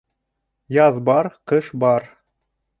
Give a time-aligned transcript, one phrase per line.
[0.77, 2.11] Яҙ бар, ҡыш бар.